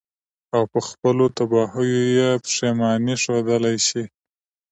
[0.55, 4.03] او په خپلو تباهيو ئې پښېمانه ښودلے شي.